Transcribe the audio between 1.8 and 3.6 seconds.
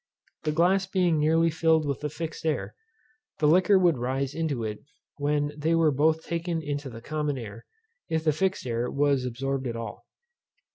with the fixed air, the